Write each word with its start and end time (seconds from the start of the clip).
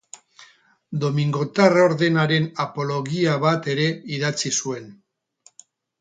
Domingotar 1.03 1.77
ordenaren 1.83 2.49
apologia 2.65 3.35
bat 3.47 3.69
ere 3.75 3.87
idatzi 4.19 4.53
zuen. 4.63 4.93